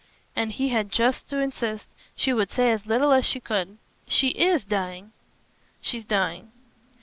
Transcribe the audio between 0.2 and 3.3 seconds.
And he had just to insist she would say as little as